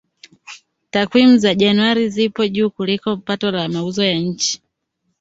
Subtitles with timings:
[0.91, 4.61] Takwimu za Januari ziko juu kuliko pato la mauzo ya nje